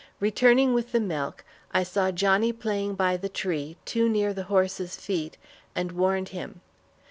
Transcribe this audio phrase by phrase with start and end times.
[0.19, 1.43] Returning with the milk,
[1.73, 5.37] I saw Johnnie playing by the tree, too near the horse's feet,
[5.75, 6.61] and warned him.